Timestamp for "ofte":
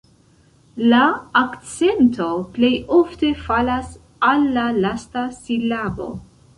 3.03-3.31